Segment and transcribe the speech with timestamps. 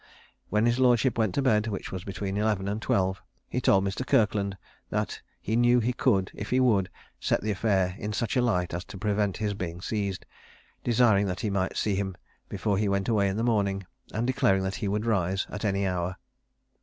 [0.49, 4.03] When his lordship went to bed, which was between eleven and twelve, he told Mr.
[4.03, 4.57] Kirkland
[4.89, 6.89] that he knew he could, if he would,
[7.19, 10.25] set the affair in such a light as to prevent his being seized,
[10.83, 12.17] desiring that he might see him
[12.49, 15.85] before he went away in the morning, and declaring that he would rise at any
[15.85, 16.15] hour.